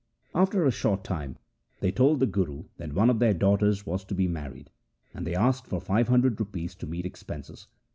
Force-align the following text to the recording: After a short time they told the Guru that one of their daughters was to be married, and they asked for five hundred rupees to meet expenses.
After 0.33 0.65
a 0.65 0.71
short 0.71 1.03
time 1.03 1.37
they 1.79 1.91
told 1.91 2.19
the 2.19 2.25
Guru 2.25 2.63
that 2.77 2.91
one 2.93 3.11
of 3.11 3.19
their 3.19 3.35
daughters 3.35 3.85
was 3.85 4.03
to 4.05 4.15
be 4.15 4.27
married, 4.27 4.71
and 5.13 5.27
they 5.27 5.35
asked 5.35 5.67
for 5.67 5.79
five 5.79 6.07
hundred 6.07 6.39
rupees 6.39 6.73
to 6.77 6.87
meet 6.87 7.05
expenses. 7.05 7.67